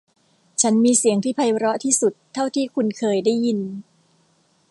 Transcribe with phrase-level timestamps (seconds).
[0.61, 3.59] ฉันมีเสียงที่ไพเราะที่สุดเท่าที่คุณเคยได้ยิน